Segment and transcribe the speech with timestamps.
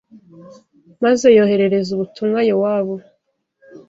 [1.03, 2.95] maze yoherereza ubutumwa Yowabu